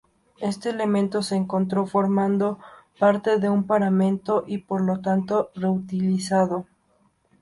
[0.39, 2.57] Este elemento se encontró formando
[2.97, 6.65] parte de un paramento y por lo tanto reutilizado.